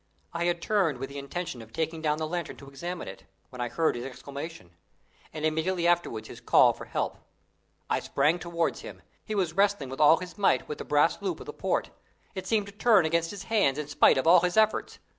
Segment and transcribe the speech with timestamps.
[0.33, 3.61] I had turned with the intention of taking down the lantern to examine it, when
[3.61, 4.71] I heard his exclamation,
[5.31, 7.19] and immediately afterwards his call for help.
[7.87, 9.03] I sprang towards him.
[9.23, 11.91] He was wrestling with all his might with the brass loop of the port.
[12.33, 14.97] It seemed to turn against his hands in spite of all his efforts.